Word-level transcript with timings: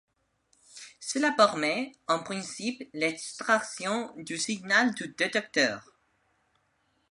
Cela 0.99 1.31
permet, 1.31 1.91
en 2.07 2.23
principe, 2.23 2.89
l'extraction 2.91 4.11
du 4.17 4.35
signal 4.35 4.95
du 4.95 5.09
détecteur. 5.09 5.91